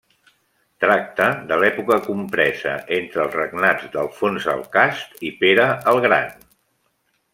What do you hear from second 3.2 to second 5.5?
els regnats d'Alfons el Cast i